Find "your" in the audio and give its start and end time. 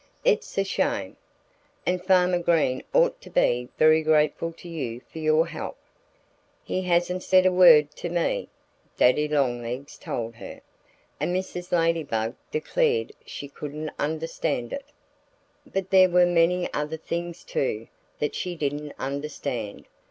5.19-5.45